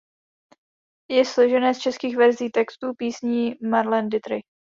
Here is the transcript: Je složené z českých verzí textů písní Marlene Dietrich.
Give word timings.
Je 1.09 1.25
složené 1.25 1.73
z 1.73 1.79
českých 1.79 2.17
verzí 2.17 2.49
textů 2.49 2.93
písní 2.97 3.53
Marlene 3.69 4.09
Dietrich. 4.09 4.43